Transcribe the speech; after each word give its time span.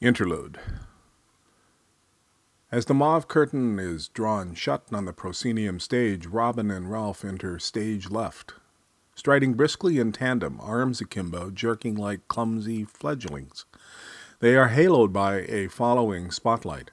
Interlude. 0.00 0.58
As 2.70 2.84
the 2.84 2.92
mauve 2.92 3.28
curtain 3.28 3.78
is 3.78 4.08
drawn 4.08 4.54
shut 4.54 4.82
on 4.92 5.06
the 5.06 5.14
proscenium 5.14 5.80
stage, 5.80 6.26
Robin 6.26 6.70
and 6.70 6.90
Ralph 6.90 7.24
enter 7.24 7.58
stage 7.58 8.10
left, 8.10 8.52
striding 9.14 9.54
briskly 9.54 9.98
in 9.98 10.12
tandem, 10.12 10.60
arms 10.60 11.00
akimbo, 11.00 11.50
jerking 11.50 11.94
like 11.94 12.28
clumsy 12.28 12.84
fledglings. 12.84 13.64
They 14.40 14.54
are 14.56 14.68
haloed 14.68 15.14
by 15.14 15.46
a 15.48 15.68
following 15.68 16.30
spotlight. 16.30 16.90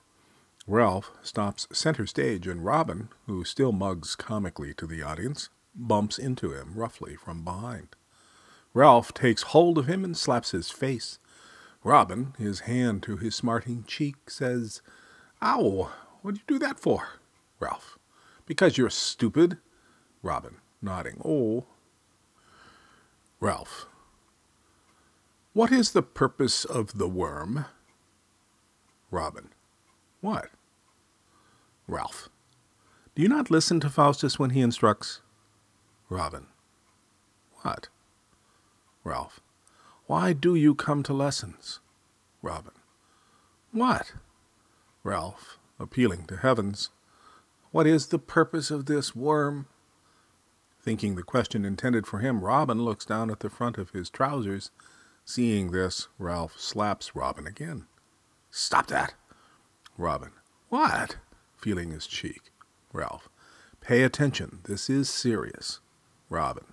Ralph 0.65 1.11
stops 1.21 1.67
center 1.73 2.07
stage, 2.07 2.47
and 2.47 2.63
Robin, 2.63 3.09
who 3.25 3.43
still 3.43 3.73
mugs 3.73 4.15
comically 4.15 4.73
to 4.75 4.87
the 4.87 5.03
audience, 5.03 5.49
bumps 5.75 6.17
into 6.17 6.53
him 6.53 6.71
roughly 6.73 7.17
from 7.17 7.43
behind. 7.43 7.97
Ralph 8.73 9.13
takes 9.13 9.41
hold 9.41 9.77
of 9.77 9.87
him 9.87 10.05
and 10.05 10.15
slaps 10.15 10.51
his 10.51 10.71
face. 10.71 11.19
Robin, 11.83 12.33
his 12.37 12.61
hand 12.61 13.03
to 13.03 13.17
his 13.17 13.35
smarting 13.35 13.83
cheek, 13.85 14.29
says, 14.29 14.81
Ow, 15.41 15.91
what'd 16.21 16.39
you 16.39 16.55
do 16.55 16.59
that 16.59 16.79
for? 16.79 17.19
Ralph, 17.59 17.97
because 18.45 18.77
you're 18.77 18.89
stupid. 18.89 19.57
Robin, 20.21 20.57
nodding, 20.81 21.21
Oh. 21.23 21.65
Ralph, 23.41 23.87
what 25.51 25.71
is 25.71 25.91
the 25.91 26.01
purpose 26.01 26.63
of 26.63 26.97
the 26.97 27.09
worm? 27.09 27.65
Robin, 29.11 29.49
what? 30.21 30.49
Ralph, 31.87 32.29
do 33.13 33.21
you 33.21 33.27
not 33.27 33.51
listen 33.51 33.81
to 33.81 33.89
Faustus 33.89 34.39
when 34.39 34.51
he 34.51 34.61
instructs? 34.61 35.21
Robin, 36.09 36.47
what? 37.61 37.89
Ralph, 39.03 39.41
why 40.07 40.33
do 40.33 40.55
you 40.55 40.75
come 40.75 41.03
to 41.03 41.13
lessons? 41.13 41.79
Robin. 42.41 42.73
What? 43.71 44.13
Ralph, 45.03 45.57
appealing 45.79 46.25
to 46.27 46.37
heavens. 46.37 46.89
What 47.71 47.87
is 47.87 48.07
the 48.07 48.19
purpose 48.19 48.69
of 48.69 48.85
this 48.85 49.15
worm? 49.15 49.67
Thinking 50.81 51.15
the 51.15 51.23
question 51.23 51.63
intended 51.63 52.05
for 52.05 52.19
him, 52.19 52.43
Robin 52.43 52.83
looks 52.83 53.05
down 53.05 53.31
at 53.31 53.39
the 53.39 53.49
front 53.49 53.77
of 53.77 53.91
his 53.91 54.09
trousers. 54.09 54.71
Seeing 55.25 55.71
this, 55.71 56.09
Ralph 56.19 56.59
slaps 56.59 57.15
Robin 57.15 57.47
again. 57.47 57.85
Stop 58.51 58.87
that! 58.87 59.13
Robin. 59.97 60.31
What? 60.69 61.17
Feeling 61.55 61.91
his 61.91 62.07
cheek. 62.07 62.51
Ralph. 62.91 63.29
Pay 63.79 64.03
attention. 64.03 64.59
This 64.65 64.89
is 64.89 65.09
serious. 65.09 65.79
Robin. 66.29 66.65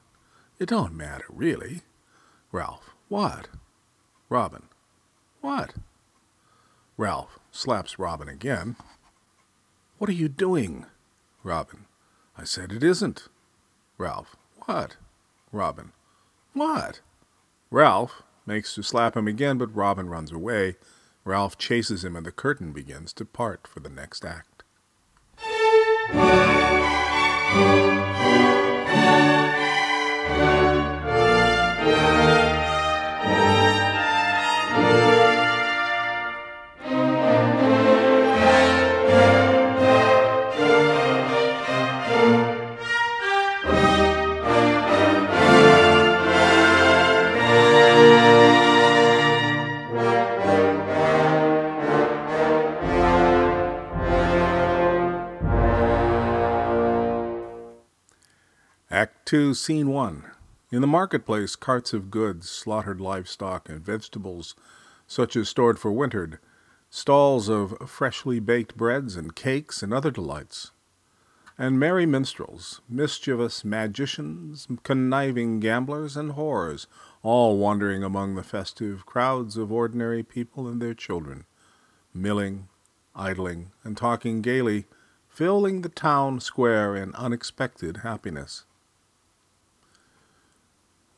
It 0.59 0.69
don't 0.69 0.95
matter, 0.95 1.25
really. 1.29 1.83
Ralph. 2.53 2.95
What? 3.11 3.49
Robin. 4.29 4.69
What? 5.41 5.75
Ralph 6.97 7.41
slaps 7.51 7.99
Robin 7.99 8.29
again. 8.29 8.77
What 9.99 10.09
are 10.09 10.13
you 10.13 10.29
doing? 10.29 10.87
Robin. 11.43 11.87
I 12.39 12.45
said 12.45 12.71
it 12.71 12.85
isn't. 12.85 13.27
Ralph. 13.99 14.37
What? 14.65 14.97
Robin. 15.51 15.91
What? 16.53 17.01
Ralph 17.73 18.23
makes 18.47 18.77
to 18.77 18.83
slap 18.85 19.17
him 19.17 19.27
again, 19.27 19.59
but 19.59 19.75
Robin 19.75 20.09
runs 20.09 20.31
away. 20.31 20.77
Ralph 21.25 21.59
chases 21.59 22.05
him, 22.05 22.15
and 22.15 22.25
the 22.25 22.31
curtain 22.31 22.71
begins 22.71 23.13
to 23.15 23.25
part 23.25 23.67
for 23.67 23.81
the 23.81 23.91
next 23.91 24.25
act. 24.25 24.63
Act 58.93 59.25
2, 59.27 59.55
Scene 59.55 59.87
1. 59.91 60.25
In 60.73 60.81
the 60.81 60.87
marketplace, 60.89 61.55
carts 61.55 61.93
of 61.93 62.11
goods, 62.11 62.51
slaughtered 62.51 63.01
livestock, 63.01 63.69
and 63.69 63.81
vegetables, 63.81 64.57
such 65.07 65.37
as 65.37 65.49
stored 65.49 65.79
for 65.79 65.93
winter, 65.93 66.41
stalls 66.91 67.49
of 67.49 67.89
freshly 67.89 68.41
baked 68.41 68.77
breads 68.77 69.15
and 69.15 69.37
cakes 69.37 69.85
and 69.85 69.95
other 69.95 70.11
delights, 70.11 70.73
and 71.57 71.79
merry 71.79 72.05
minstrels, 72.05 72.81
mischievous 72.89 73.65
magicians, 73.65 74.67
conniving 74.83 75.61
gamblers, 75.61 76.17
and 76.17 76.33
whores, 76.33 76.89
all 77.23 77.59
wandering 77.59 78.03
among 78.03 78.35
the 78.35 78.43
festive 78.43 79.07
crowds 79.07 79.57
of 79.57 79.71
ordinary 79.71 80.25
people 80.25 80.67
and 80.67 80.83
their 80.83 80.95
children, 80.95 81.45
milling, 82.13 82.67
idling, 83.15 83.71
and 83.85 83.97
talking 83.97 84.43
gaily, 84.43 84.87
filling 85.29 85.83
the 85.83 85.89
town 85.89 86.41
square 86.41 86.97
in 86.97 87.15
unexpected 87.15 87.99
happiness. 87.99 88.65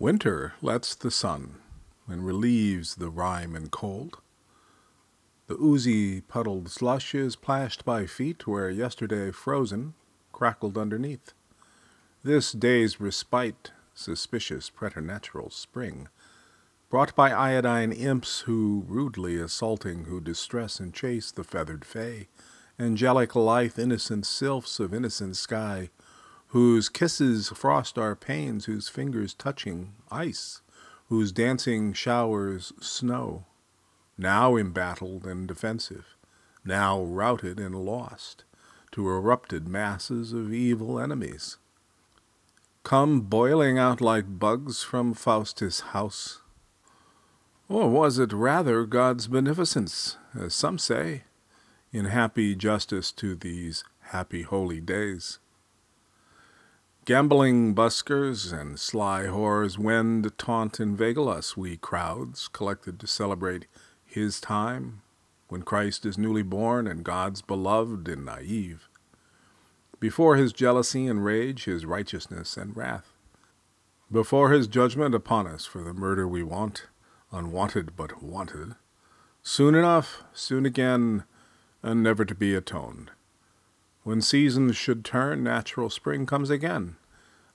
Winter 0.02 0.54
lets 0.60 0.96
the 0.96 1.12
sun 1.12 1.60
and 2.08 2.26
relieves 2.26 2.96
the 2.96 3.08
rime 3.08 3.54
and 3.54 3.70
cold. 3.70 4.18
The 5.46 5.54
oozy 5.54 6.22
puddled 6.22 6.68
slush 6.68 7.14
is 7.14 7.36
plashed 7.36 7.84
by 7.84 8.06
feet 8.06 8.44
where 8.44 8.68
yesterday 8.68 9.30
frozen 9.30 9.94
crackled 10.32 10.76
underneath. 10.76 11.34
This 12.24 12.50
day's 12.50 13.00
respite, 13.00 13.70
suspicious 13.94 14.70
preternatural 14.70 15.50
spring, 15.50 16.08
brought 16.90 17.14
by 17.14 17.30
iodine 17.30 17.92
imps 17.92 18.40
who, 18.40 18.84
rudely 18.88 19.36
assaulting, 19.36 20.06
who 20.06 20.20
distress 20.20 20.80
and 20.80 20.92
chase 20.92 21.30
the 21.30 21.44
feathered 21.44 21.84
fay, 21.84 22.26
angelic 22.76 23.36
lithe 23.36 23.78
innocent 23.78 24.26
sylphs 24.26 24.80
of 24.80 24.92
innocent 24.92 25.36
sky, 25.36 25.90
whose 26.52 26.90
kisses 26.90 27.48
frost 27.48 27.96
our 27.96 28.14
pains, 28.14 28.66
whose 28.66 28.86
fingers 28.86 29.32
touching 29.32 29.94
ice, 30.10 30.60
whose 31.08 31.32
dancing 31.32 31.94
showers 31.94 32.74
snow, 32.78 33.46
now 34.18 34.54
embattled 34.56 35.24
and 35.24 35.48
defensive, 35.48 36.14
now 36.62 37.02
routed 37.02 37.58
and 37.58 37.74
lost 37.74 38.44
to 38.90 39.08
erupted 39.08 39.66
masses 39.66 40.34
of 40.34 40.52
evil 40.52 41.00
enemies. 41.00 41.56
Come 42.82 43.22
boiling 43.22 43.78
out 43.78 44.02
like 44.02 44.38
bugs 44.38 44.82
from 44.82 45.14
Faustus' 45.14 45.80
house. 45.80 46.42
Or 47.66 47.88
was 47.88 48.18
it 48.18 48.30
rather 48.30 48.84
God's 48.84 49.26
beneficence, 49.26 50.18
as 50.38 50.54
some 50.54 50.76
say, 50.78 51.24
in 51.92 52.04
happy 52.04 52.54
justice 52.54 53.10
to 53.12 53.34
these 53.34 53.84
happy 54.10 54.42
holy 54.42 54.82
days? 54.82 55.38
Gambling 57.04 57.74
buskers 57.74 58.52
and 58.52 58.78
sly 58.78 59.24
whores 59.24 59.76
wend, 59.76 60.38
taunt, 60.38 60.78
inveigle 60.78 61.28
us, 61.28 61.56
we 61.56 61.76
crowds 61.76 62.46
collected 62.46 63.00
to 63.00 63.08
celebrate 63.08 63.66
his 64.04 64.40
time, 64.40 65.02
when 65.48 65.62
Christ 65.62 66.06
is 66.06 66.16
newly 66.16 66.44
born 66.44 66.86
and 66.86 67.02
God's 67.02 67.42
beloved 67.42 68.06
and 68.06 68.24
naive. 68.24 68.88
Before 69.98 70.36
his 70.36 70.52
jealousy 70.52 71.08
and 71.08 71.24
rage, 71.24 71.64
his 71.64 71.84
righteousness 71.84 72.56
and 72.56 72.76
wrath. 72.76 73.12
Before 74.12 74.52
his 74.52 74.68
judgment 74.68 75.12
upon 75.12 75.48
us 75.48 75.66
for 75.66 75.82
the 75.82 75.92
murder 75.92 76.28
we 76.28 76.44
want, 76.44 76.86
unwanted 77.32 77.96
but 77.96 78.22
wanted. 78.22 78.76
Soon 79.42 79.74
enough, 79.74 80.22
soon 80.32 80.64
again, 80.64 81.24
and 81.82 82.00
never 82.00 82.24
to 82.24 82.34
be 82.36 82.54
atoned. 82.54 83.10
When 84.04 84.20
seasons 84.20 84.76
should 84.76 85.04
turn, 85.04 85.44
natural 85.44 85.88
spring 85.88 86.26
comes 86.26 86.50
again. 86.50 86.96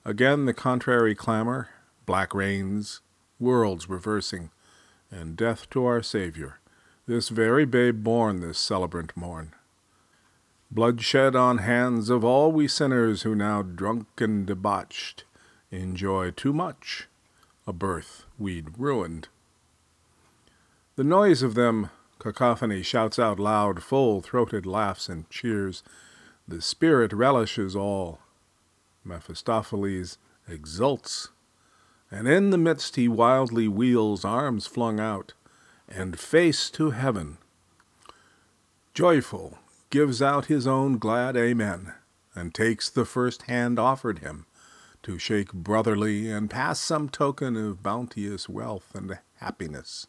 Again 0.04 0.46
the 0.46 0.54
contrary 0.54 1.14
clamor, 1.14 1.68
black 2.06 2.34
rains, 2.34 3.00
worlds 3.38 3.88
reversing, 3.88 4.50
and 5.10 5.36
death 5.36 5.68
to 5.70 5.84
our 5.84 6.02
Savior, 6.02 6.60
this 7.06 7.28
very 7.28 7.66
babe 7.66 8.02
born 8.02 8.40
this 8.40 8.58
celebrant 8.58 9.16
morn. 9.16 9.54
Bloodshed 10.70 11.36
on 11.36 11.58
hands 11.58 12.10
of 12.10 12.24
all 12.24 12.52
we 12.52 12.68
sinners 12.68 13.22
who 13.22 13.34
now 13.34 13.62
drunk 13.62 14.06
and 14.18 14.46
debauched 14.46 15.24
enjoy 15.70 16.30
too 16.30 16.52
much 16.52 17.08
a 17.66 17.72
birth 17.72 18.24
we'd 18.38 18.78
ruined. 18.78 19.28
The 20.96 21.04
noise 21.04 21.42
of 21.42 21.54
them 21.54 21.90
cacophony 22.18 22.82
shouts 22.82 23.18
out 23.18 23.38
loud, 23.38 23.82
full 23.82 24.22
throated 24.22 24.64
laughs 24.64 25.08
and 25.08 25.28
cheers 25.28 25.82
The 26.48 26.62
spirit 26.62 27.12
relishes 27.12 27.76
all. 27.76 28.20
Mephistopheles 29.04 30.16
exults, 30.48 31.28
and 32.10 32.26
in 32.26 32.48
the 32.48 32.56
midst 32.56 32.96
he 32.96 33.06
wildly 33.06 33.68
wheels, 33.68 34.24
arms 34.24 34.66
flung 34.66 34.98
out, 34.98 35.34
and 35.86 36.18
face 36.18 36.70
to 36.70 36.90
heaven. 36.90 37.36
Joyful, 38.94 39.58
gives 39.90 40.22
out 40.22 40.46
his 40.46 40.66
own 40.66 40.96
glad 40.96 41.36
amen, 41.36 41.92
and 42.34 42.54
takes 42.54 42.88
the 42.88 43.04
first 43.04 43.42
hand 43.42 43.78
offered 43.78 44.20
him, 44.20 44.46
to 45.02 45.18
shake 45.18 45.52
brotherly 45.52 46.30
and 46.30 46.48
pass 46.48 46.80
some 46.80 47.10
token 47.10 47.56
of 47.56 47.82
bounteous 47.82 48.48
wealth 48.48 48.94
and 48.94 49.18
happiness. 49.36 50.06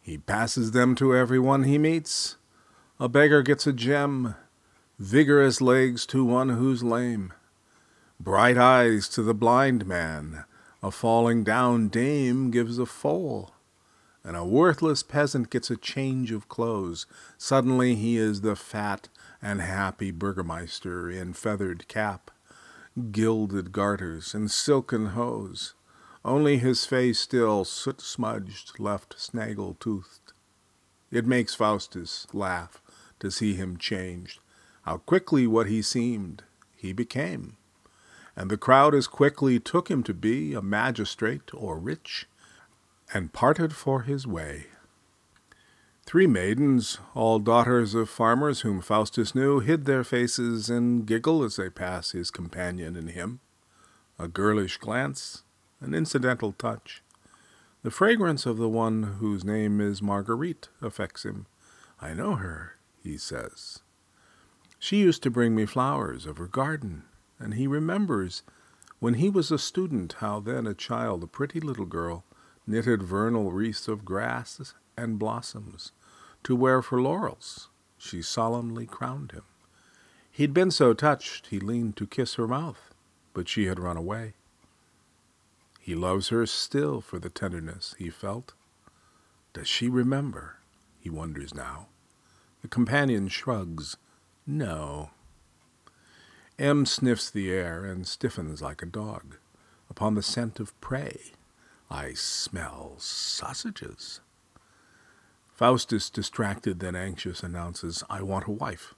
He 0.00 0.18
passes 0.18 0.72
them 0.72 0.94
to 0.96 1.16
every 1.16 1.38
one 1.38 1.64
he 1.64 1.78
meets. 1.78 2.36
A 2.98 3.08
beggar 3.08 3.42
gets 3.42 3.66
a 3.66 3.72
gem, 3.72 4.34
vigorous 5.00 5.62
legs 5.62 6.04
to 6.04 6.22
one 6.22 6.50
who's 6.50 6.84
lame, 6.84 7.32
bright 8.20 8.58
eyes 8.58 9.08
to 9.08 9.22
the 9.22 9.32
blind 9.32 9.86
man, 9.86 10.44
a 10.82 10.90
falling 10.90 11.42
down 11.42 11.88
dame 11.88 12.50
gives 12.50 12.78
a 12.78 12.84
foal, 12.84 13.54
and 14.22 14.36
a 14.36 14.44
worthless 14.44 15.02
peasant 15.02 15.48
gets 15.48 15.70
a 15.70 15.76
change 15.78 16.30
of 16.30 16.50
clothes. 16.50 17.06
Suddenly 17.38 17.94
he 17.94 18.18
is 18.18 18.42
the 18.42 18.54
fat 18.54 19.08
and 19.40 19.62
happy 19.62 20.10
burgomaster 20.10 21.10
in 21.10 21.32
feathered 21.32 21.88
cap, 21.88 22.30
gilded 23.10 23.72
garters, 23.72 24.34
and 24.34 24.50
silken 24.50 25.06
hose, 25.06 25.72
only 26.26 26.58
his 26.58 26.84
face 26.84 27.18
still 27.18 27.64
soot 27.64 28.02
smudged, 28.02 28.78
left 28.78 29.14
snaggle 29.18 29.78
toothed. 29.80 30.34
It 31.10 31.26
makes 31.26 31.54
Faustus 31.54 32.26
laugh 32.34 32.82
to 33.20 33.30
see 33.30 33.54
him 33.54 33.78
changed, 33.78 34.40
how 34.82 34.98
quickly 34.98 35.46
what 35.46 35.66
he 35.66 35.82
seemed 35.82 36.42
he 36.76 36.92
became. 36.92 37.56
And 38.36 38.50
the 38.50 38.56
crowd 38.56 38.94
as 38.94 39.06
quickly 39.06 39.58
took 39.58 39.90
him 39.90 40.02
to 40.04 40.14
be 40.14 40.54
a 40.54 40.62
magistrate 40.62 41.52
or 41.52 41.78
rich, 41.78 42.26
and 43.12 43.32
parted 43.32 43.74
for 43.74 44.02
his 44.02 44.26
way. 44.26 44.66
Three 46.06 46.26
maidens, 46.26 46.98
all 47.14 47.38
daughters 47.38 47.94
of 47.94 48.08
farmers 48.08 48.62
whom 48.62 48.80
Faustus 48.80 49.34
knew, 49.34 49.60
hid 49.60 49.84
their 49.84 50.02
faces 50.02 50.68
and 50.70 51.06
giggle 51.06 51.44
as 51.44 51.56
they 51.56 51.70
pass 51.70 52.12
his 52.12 52.30
companion 52.30 52.96
and 52.96 53.10
him. 53.10 53.40
A 54.18 54.26
girlish 54.26 54.78
glance, 54.78 55.44
an 55.80 55.94
incidental 55.94 56.52
touch. 56.52 57.02
The 57.82 57.90
fragrance 57.90 58.44
of 58.44 58.56
the 58.56 58.68
one 58.68 59.18
whose 59.20 59.44
name 59.44 59.80
is 59.80 60.02
Marguerite 60.02 60.68
affects 60.82 61.24
him. 61.24 61.46
I 62.00 62.12
know 62.12 62.34
her, 62.34 62.76
he 63.02 63.16
says. 63.16 63.80
She 64.80 64.96
used 64.96 65.22
to 65.22 65.30
bring 65.30 65.54
me 65.54 65.66
flowers 65.66 66.24
of 66.24 66.38
her 66.38 66.46
garden, 66.46 67.04
and 67.38 67.54
he 67.54 67.66
remembers 67.66 68.42
when 68.98 69.14
he 69.14 69.28
was 69.28 69.52
a 69.52 69.58
student 69.58 70.14
how 70.14 70.40
then 70.40 70.66
a 70.66 70.74
child, 70.74 71.22
a 71.22 71.26
pretty 71.26 71.60
little 71.60 71.84
girl, 71.84 72.24
knitted 72.66 73.02
vernal 73.02 73.52
wreaths 73.52 73.88
of 73.88 74.06
grass 74.06 74.74
and 74.96 75.18
blossoms 75.18 75.92
to 76.44 76.56
wear 76.56 76.80
for 76.80 77.00
laurels. 77.00 77.68
She 77.98 78.22
solemnly 78.22 78.86
crowned 78.86 79.32
him. 79.32 79.42
He'd 80.30 80.54
been 80.54 80.70
so 80.70 80.94
touched 80.94 81.48
he 81.48 81.60
leaned 81.60 81.98
to 81.98 82.06
kiss 82.06 82.34
her 82.36 82.48
mouth, 82.48 82.94
but 83.34 83.48
she 83.48 83.66
had 83.66 83.78
run 83.78 83.98
away. 83.98 84.32
He 85.78 85.94
loves 85.94 86.28
her 86.28 86.46
still 86.46 87.02
for 87.02 87.18
the 87.18 87.28
tenderness 87.28 87.94
he 87.98 88.08
felt. 88.08 88.54
Does 89.52 89.68
she 89.68 89.88
remember? 89.88 90.56
He 90.98 91.10
wonders 91.10 91.54
now. 91.54 91.88
The 92.62 92.68
companion 92.68 93.28
shrugs. 93.28 93.98
No. 94.46 95.10
M 96.58 96.84
sniffs 96.84 97.30
the 97.30 97.50
air 97.50 97.84
and 97.84 98.06
stiffens 98.06 98.60
like 98.60 98.82
a 98.82 98.86
dog. 98.86 99.36
Upon 99.88 100.14
the 100.14 100.22
scent 100.22 100.60
of 100.60 100.78
prey, 100.80 101.32
I 101.90 102.12
smell 102.14 102.94
sausages. 102.98 104.20
Faustus, 105.52 106.08
distracted, 106.08 106.80
then 106.80 106.96
anxious, 106.96 107.42
announces, 107.42 108.04
I 108.08 108.22
want 108.22 108.46
a 108.46 108.52
wife. 108.52 108.94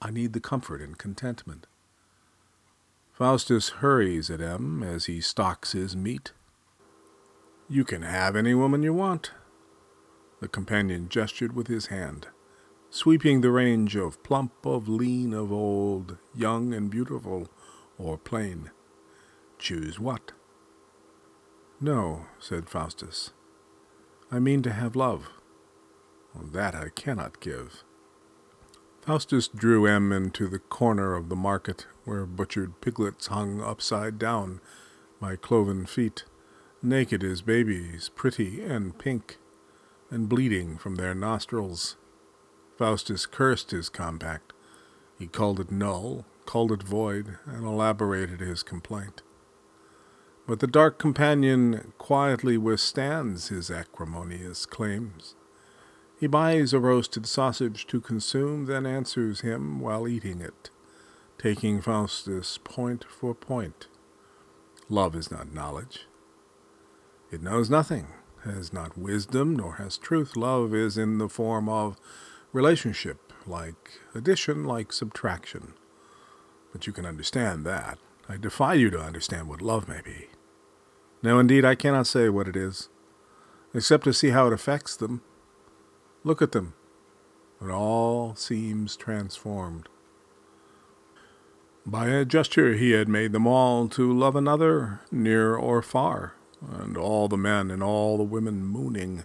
I 0.00 0.10
need 0.10 0.32
the 0.32 0.40
comfort 0.40 0.80
and 0.80 0.96
contentment. 0.98 1.66
Faustus 3.12 3.70
hurries 3.80 4.30
at 4.30 4.40
M 4.40 4.82
as 4.82 5.06
he 5.06 5.20
stalks 5.20 5.72
his 5.72 5.96
meat. 5.96 6.32
You 7.68 7.84
can 7.84 8.02
have 8.02 8.36
any 8.36 8.54
woman 8.54 8.82
you 8.82 8.92
want. 8.92 9.32
The 10.40 10.48
companion 10.48 11.08
gestured 11.08 11.56
with 11.56 11.66
his 11.66 11.86
hand, 11.86 12.28
sweeping 12.96 13.42
the 13.42 13.50
range 13.50 13.94
of 13.94 14.22
plump, 14.22 14.64
of 14.64 14.88
lean, 14.88 15.34
of 15.34 15.52
old, 15.52 16.16
young 16.34 16.72
and 16.72 16.88
beautiful, 16.88 17.46
or 17.98 18.16
plain. 18.16 18.70
Choose 19.58 20.00
what? 20.00 20.32
No, 21.78 22.24
said 22.38 22.70
Faustus. 22.70 23.34
I 24.32 24.38
mean 24.38 24.62
to 24.62 24.72
have 24.72 24.96
love. 24.96 25.28
That 26.34 26.74
I 26.74 26.88
cannot 26.88 27.38
give. 27.38 27.84
Faustus 29.02 29.46
drew 29.46 29.86
M 29.86 30.10
into 30.10 30.48
the 30.48 30.58
corner 30.58 31.14
of 31.14 31.28
the 31.28 31.36
market 31.36 31.86
where 32.06 32.24
butchered 32.24 32.80
piglets 32.80 33.26
hung 33.26 33.60
upside 33.60 34.18
down 34.18 34.62
by 35.20 35.36
cloven 35.36 35.84
feet, 35.84 36.24
naked 36.82 37.22
as 37.22 37.42
babies, 37.42 38.08
pretty 38.14 38.62
and 38.62 38.98
pink, 38.98 39.36
and 40.10 40.30
bleeding 40.30 40.78
from 40.78 40.94
their 40.94 41.14
nostrils. 41.14 41.96
Faustus 42.76 43.26
cursed 43.26 43.70
his 43.70 43.88
compact. 43.88 44.52
He 45.18 45.26
called 45.26 45.60
it 45.60 45.70
null, 45.70 46.26
called 46.44 46.72
it 46.72 46.82
void, 46.82 47.38
and 47.46 47.64
elaborated 47.64 48.40
his 48.40 48.62
complaint. 48.62 49.22
But 50.46 50.60
the 50.60 50.66
dark 50.66 50.98
companion 50.98 51.92
quietly 51.98 52.56
withstands 52.56 53.48
his 53.48 53.70
acrimonious 53.70 54.66
claims. 54.66 55.34
He 56.20 56.26
buys 56.26 56.72
a 56.72 56.80
roasted 56.80 57.26
sausage 57.26 57.86
to 57.88 58.00
consume, 58.00 58.66
then 58.66 58.86
answers 58.86 59.40
him 59.40 59.80
while 59.80 60.06
eating 60.06 60.40
it, 60.40 60.70
taking 61.38 61.82
Faustus 61.82 62.58
point 62.58 63.04
for 63.08 63.34
point. 63.34 63.88
Love 64.88 65.16
is 65.16 65.30
not 65.30 65.52
knowledge. 65.52 66.06
It 67.30 67.42
knows 67.42 67.68
nothing, 67.68 68.06
has 68.44 68.72
not 68.72 68.96
wisdom, 68.96 69.56
nor 69.56 69.74
has 69.74 69.98
truth. 69.98 70.36
Love 70.36 70.74
is 70.74 70.96
in 70.96 71.18
the 71.18 71.28
form 71.28 71.68
of 71.68 71.98
relationship, 72.52 73.32
like 73.46 74.00
addition, 74.14 74.64
like 74.64 74.92
subtraction. 74.92 75.74
But 76.72 76.86
you 76.86 76.92
can 76.92 77.06
understand 77.06 77.64
that. 77.64 77.98
I 78.28 78.36
defy 78.36 78.74
you 78.74 78.90
to 78.90 79.00
understand 79.00 79.48
what 79.48 79.62
love 79.62 79.88
may 79.88 80.00
be. 80.02 80.26
No, 81.22 81.38
indeed, 81.38 81.64
I 81.64 81.74
cannot 81.74 82.06
say 82.06 82.28
what 82.28 82.48
it 82.48 82.56
is, 82.56 82.88
except 83.74 84.04
to 84.04 84.12
see 84.12 84.30
how 84.30 84.46
it 84.46 84.52
affects 84.52 84.96
them 84.96 85.22
Look 86.26 86.42
at 86.42 86.50
them. 86.50 86.74
It 87.62 87.70
all 87.70 88.34
seems 88.34 88.96
transformed. 88.96 89.88
By 91.86 92.08
a 92.08 92.24
gesture 92.24 92.74
he 92.74 92.90
had 92.90 93.08
made 93.08 93.30
them 93.30 93.46
all 93.46 93.86
to 93.90 94.12
love 94.12 94.34
another, 94.34 95.02
near 95.12 95.54
or 95.54 95.82
far, 95.82 96.34
and 96.68 96.96
all 96.96 97.28
the 97.28 97.36
men 97.36 97.70
and 97.70 97.80
all 97.80 98.16
the 98.16 98.24
women 98.24 98.64
mooning, 98.64 99.24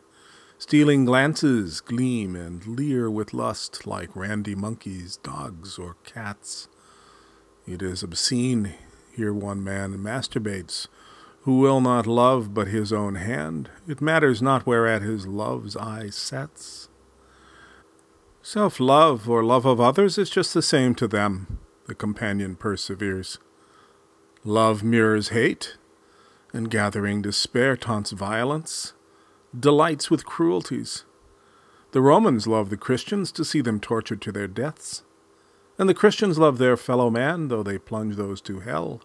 stealing 0.61 1.05
glances, 1.05 1.81
gleam 1.81 2.35
and 2.35 2.67
leer 2.67 3.09
with 3.09 3.33
lust 3.33 3.87
like 3.87 4.15
randy 4.15 4.53
monkeys, 4.53 5.17
dogs, 5.17 5.79
or 5.79 5.95
cats. 6.03 6.67
It 7.65 7.81
is 7.81 8.03
obscene. 8.03 8.75
Here 9.11 9.33
one 9.33 9.63
man 9.63 9.97
masturbates, 9.97 10.87
who 11.41 11.57
will 11.57 11.81
not 11.81 12.05
love 12.05 12.53
but 12.53 12.67
his 12.67 12.93
own 12.93 13.15
hand. 13.15 13.71
It 13.87 14.01
matters 14.01 14.39
not 14.39 14.67
whereat 14.67 15.01
his 15.01 15.25
love's 15.25 15.75
eye 15.75 16.11
sets. 16.11 16.89
Self 18.43 18.79
love 18.79 19.27
or 19.27 19.43
love 19.43 19.65
of 19.65 19.81
others 19.81 20.19
is 20.19 20.29
just 20.29 20.53
the 20.53 20.61
same 20.61 20.93
to 20.93 21.07
them, 21.07 21.57
the 21.87 21.95
companion 21.95 22.55
perseveres. 22.55 23.39
Love 24.43 24.83
mirrors 24.83 25.29
hate, 25.29 25.77
and 26.53 26.69
gathering 26.69 27.23
despair 27.23 27.75
taunts 27.75 28.11
violence, 28.11 28.93
delights 29.57 30.09
with 30.09 30.25
cruelties. 30.25 31.03
The 31.91 32.01
Romans 32.01 32.47
love 32.47 32.69
the 32.69 32.77
Christians 32.77 33.31
to 33.33 33.43
see 33.43 33.61
them 33.61 33.79
tortured 33.79 34.21
to 34.21 34.31
their 34.31 34.47
deaths, 34.47 35.03
and 35.77 35.89
the 35.89 35.93
Christians 35.93 36.37
love 36.37 36.57
their 36.57 36.77
fellow 36.77 37.09
man, 37.09 37.49
though 37.49 37.63
they 37.63 37.77
plunge 37.77 38.15
those 38.15 38.39
to 38.41 38.61
hell 38.61 39.01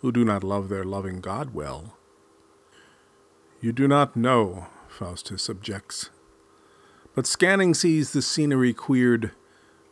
who 0.00 0.10
do 0.10 0.24
not 0.24 0.42
love 0.42 0.68
their 0.68 0.84
loving 0.84 1.20
God 1.20 1.54
well. 1.54 1.96
You 3.60 3.72
do 3.72 3.86
not 3.86 4.16
know, 4.16 4.66
Faustus 4.88 5.48
objects, 5.48 6.10
but 7.14 7.26
scanning 7.26 7.74
sees 7.74 8.12
the 8.12 8.22
scenery 8.22 8.72
queered, 8.72 9.32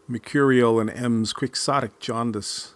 mercurial 0.09 0.81
and 0.81 0.91
M's 0.91 1.33
quixotic 1.33 2.01
jaundice, 2.01 2.75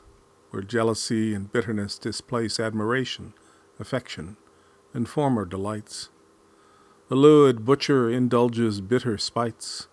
where 0.50 0.62
jealousy 0.62 1.34
and 1.34 1.50
bitterness 1.50 1.98
displace 1.98 2.60
admiration, 2.60 3.32
affection, 3.80 4.36
and 4.92 5.08
former 5.08 5.44
delights. 5.44 6.10
The 7.14 7.20
lewd 7.20 7.64
butcher 7.64 8.10
indulges 8.10 8.80
bitter 8.80 9.16
spites. 9.18 9.86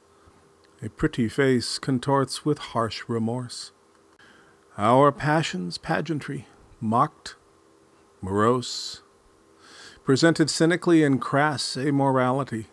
A 0.81 0.89
pretty 0.89 1.29
face 1.29 1.77
contorts 1.77 2.43
with 2.45 2.57
harsh 2.73 3.03
remorse. 3.07 3.73
Our 4.75 5.11
passions 5.11 5.77
pageantry, 5.77 6.47
mocked, 6.79 7.35
morose, 8.23 9.03
presented 10.03 10.49
cynically 10.49 11.03
in 11.03 11.19
crass 11.19 11.75
amorality, 11.75 12.65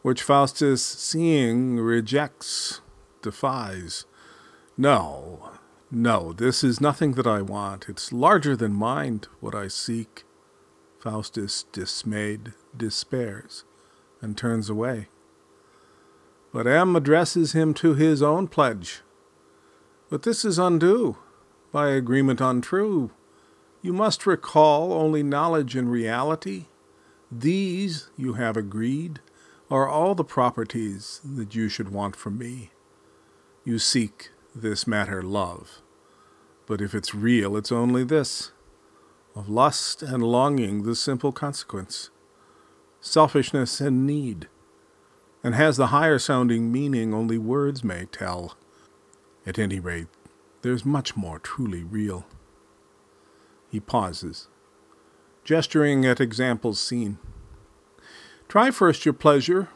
which 0.00 0.22
Faustus, 0.22 0.82
seeing, 0.82 1.76
rejects, 1.76 2.80
defies. 3.20 4.06
No, 4.78 5.50
no, 5.90 6.32
this 6.32 6.64
is 6.64 6.80
nothing 6.80 7.12
that 7.12 7.26
I 7.26 7.42
want. 7.42 7.90
It's 7.90 8.10
larger 8.10 8.56
than 8.56 8.72
mind, 8.72 9.28
what 9.40 9.54
I 9.54 9.68
seek. 9.68 10.24
Faustus, 11.04 11.66
dismayed, 11.70 12.54
despairs, 12.74 13.64
and 14.22 14.38
turns 14.38 14.70
away. 14.70 15.08
But 16.50 16.66
M 16.66 16.96
addresses 16.96 17.52
him 17.52 17.74
to 17.74 17.92
his 17.92 18.22
own 18.22 18.48
pledge. 18.48 19.02
But 20.08 20.22
this 20.22 20.46
is 20.46 20.58
undue, 20.58 21.18
by 21.70 21.90
agreement 21.90 22.40
untrue. 22.40 23.10
You 23.82 23.92
must 23.92 24.26
recall 24.26 24.94
only 24.94 25.22
knowledge 25.22 25.76
and 25.76 25.92
reality. 25.92 26.68
These, 27.30 28.08
you 28.16 28.32
have 28.34 28.56
agreed, 28.56 29.20
are 29.70 29.86
all 29.86 30.14
the 30.14 30.24
properties 30.24 31.20
that 31.22 31.54
you 31.54 31.68
should 31.68 31.90
want 31.90 32.16
from 32.16 32.38
me. 32.38 32.70
You 33.62 33.78
seek 33.78 34.30
this 34.54 34.86
matter 34.86 35.22
love. 35.22 35.82
But 36.64 36.80
if 36.80 36.94
it's 36.94 37.14
real, 37.14 37.58
it's 37.58 37.70
only 37.70 38.04
this 38.04 38.52
of 39.34 39.48
lust 39.48 40.02
and 40.02 40.22
longing, 40.22 40.84
the 40.84 40.94
simple 40.94 41.32
consequence, 41.32 42.10
selfishness 43.00 43.80
and 43.80 44.06
need, 44.06 44.48
and 45.42 45.54
has 45.54 45.76
the 45.76 45.88
higher 45.88 46.18
sounding 46.18 46.70
meaning 46.70 47.12
only 47.12 47.38
words 47.38 47.82
may 47.82 48.06
tell. 48.06 48.56
At 49.46 49.58
any 49.58 49.80
rate, 49.80 50.06
there's 50.62 50.84
much 50.84 51.16
more 51.16 51.38
truly 51.38 51.82
real. 51.82 52.26
He 53.70 53.80
pauses, 53.80 54.48
gesturing 55.42 56.06
at 56.06 56.20
examples 56.20 56.80
seen. 56.80 57.18
Try 58.48 58.70
first 58.70 59.04
your 59.04 59.14
pleasure, 59.14 59.68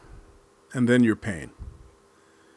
and 0.73 0.89
then 0.89 1.03
your 1.03 1.17
pain. 1.17 1.51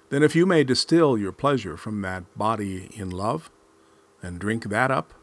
Then, 0.09 0.23
if 0.23 0.35
you 0.35 0.45
may 0.45 0.63
distill 0.63 1.17
your 1.17 1.31
pleasure 1.31 1.77
from 1.77 2.01
that 2.01 2.37
body 2.37 2.89
in 2.93 3.09
love, 3.09 3.49
and 4.21 4.39
drink 4.39 4.65
that 4.65 4.91
up 4.91 5.13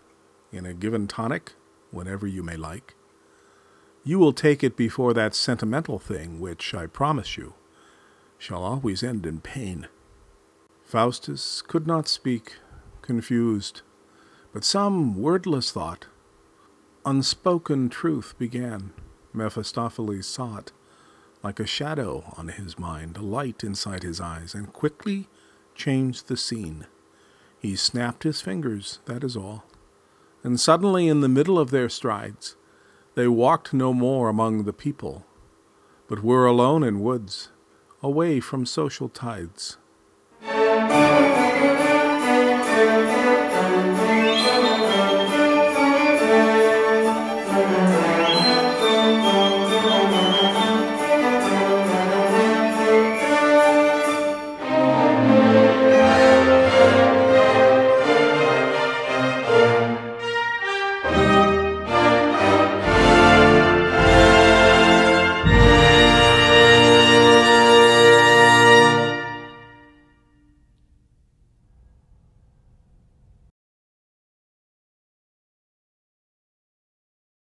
in 0.50 0.66
a 0.66 0.74
given 0.74 1.06
tonic 1.06 1.52
whenever 1.90 2.26
you 2.26 2.42
may 2.42 2.56
like, 2.56 2.94
you 4.04 4.18
will 4.18 4.32
take 4.32 4.64
it 4.64 4.76
before 4.76 5.12
that 5.14 5.34
sentimental 5.34 5.98
thing 5.98 6.40
which, 6.40 6.74
I 6.74 6.86
promise 6.86 7.36
you, 7.36 7.54
shall 8.38 8.62
always 8.62 9.02
end 9.02 9.26
in 9.26 9.40
pain. 9.40 9.88
Faustus 10.84 11.60
could 11.60 11.86
not 11.86 12.08
speak, 12.08 12.54
confused, 13.02 13.82
but 14.52 14.64
some 14.64 15.14
wordless 15.20 15.70
thought, 15.70 16.06
unspoken 17.04 17.88
truth 17.88 18.34
began. 18.38 18.92
Mephistopheles 19.32 20.26
sought, 20.26 20.72
like 21.42 21.60
a 21.60 21.66
shadow 21.66 22.32
on 22.36 22.48
his 22.48 22.78
mind, 22.78 23.16
a 23.16 23.22
light 23.22 23.62
inside 23.62 24.02
his 24.02 24.20
eyes, 24.20 24.54
and 24.54 24.72
quickly 24.72 25.28
changed 25.74 26.28
the 26.28 26.36
scene. 26.36 26.86
He 27.60 27.76
snapped 27.76 28.22
his 28.22 28.40
fingers, 28.40 29.00
that 29.04 29.22
is 29.22 29.36
all. 29.36 29.64
And 30.42 30.58
suddenly, 30.60 31.08
in 31.08 31.20
the 31.20 31.28
middle 31.28 31.58
of 31.58 31.70
their 31.70 31.88
strides, 31.88 32.56
they 33.14 33.28
walked 33.28 33.74
no 33.74 33.92
more 33.92 34.28
among 34.28 34.64
the 34.64 34.72
people, 34.72 35.26
but 36.06 36.22
were 36.22 36.46
alone 36.46 36.84
in 36.84 37.00
woods, 37.00 37.50
away 38.02 38.40
from 38.40 38.64
social 38.64 39.08
tides. 39.08 39.78